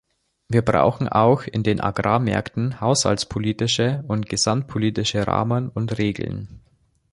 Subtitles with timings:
[0.49, 6.61] Wir brauchen auch in den Agrarmärkten haushaltspolitische und gesamtpolitische Rahmen und Regeln.